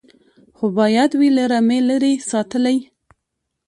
خو 0.57 0.65
باید 0.77 1.11
وي 1.19 1.29
له 1.37 1.43
رمې 1.51 1.79
لیري 1.87 2.13
ساتلی 2.29 2.77